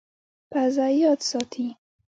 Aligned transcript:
پزه 0.51 0.87
یاد 1.01 1.19
ساتي. 1.31 1.67